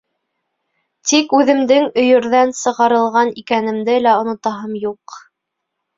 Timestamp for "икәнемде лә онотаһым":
3.43-4.77